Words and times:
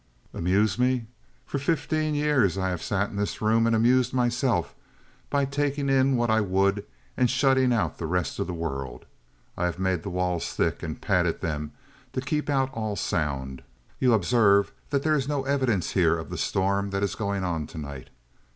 "Amuse 0.33 0.79
me? 0.79 1.05
For 1.45 1.59
fifteen 1.59 2.15
years 2.15 2.57
I 2.57 2.69
have 2.69 2.81
sat 2.81 3.11
in 3.11 3.17
this 3.17 3.39
room 3.39 3.67
and 3.67 3.75
amused 3.75 4.15
myself 4.15 4.73
by 5.29 5.45
taking 5.45 5.89
in 5.89 6.17
what 6.17 6.31
I 6.31 6.41
would 6.41 6.85
and 7.15 7.29
shutting 7.29 7.71
out 7.71 7.99
the 7.99 8.07
rest 8.07 8.39
of 8.39 8.47
the 8.47 8.53
world. 8.55 9.05
I 9.55 9.65
have 9.65 9.77
made 9.77 10.01
the 10.01 10.09
walls 10.09 10.53
thick 10.55 10.81
and 10.81 10.99
padded 10.99 11.41
them 11.41 11.73
to 12.13 12.19
keep 12.21 12.49
out 12.49 12.73
all 12.73 12.95
sound. 12.95 13.61
You 13.99 14.13
observe 14.13 14.71
that 14.89 15.03
there 15.03 15.13
is 15.15 15.27
no 15.29 15.43
evidence 15.43 15.91
here 15.91 16.17
of 16.17 16.31
the 16.31 16.37
storm 16.39 16.89
that 16.89 17.03
is 17.03 17.13
going 17.13 17.43
on 17.43 17.67
tonight. 17.67 18.09